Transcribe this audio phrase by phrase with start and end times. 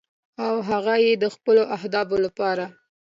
[0.45, 2.65] او هغه یې د خپلو اهدافو لپاره